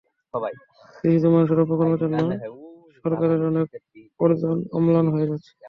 কিছু 0.93 1.09
কিছু 1.13 1.27
মানুষের 1.33 1.63
অপকর্মের 1.63 1.99
জন্য 2.03 2.17
সরকারের 2.97 3.41
অনেক 3.49 3.67
অর্জন 4.19 4.55
ম্লান 4.85 5.07
হয়ে 5.13 5.29
যাচ্ছে। 5.29 5.51